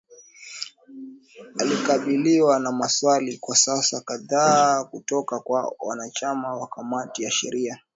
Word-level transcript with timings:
alikabiliwa 1.59 2.59
na 2.59 2.71
maswali 2.71 3.37
kwa 3.37 3.55
saa 3.55 4.01
kadhaa 4.05 4.83
kutoka 4.83 5.39
kwa 5.39 5.75
wanachama 5.79 6.53
wa 6.55 6.67
kamati 6.67 7.23
ya 7.23 7.31
sheria 7.31 7.79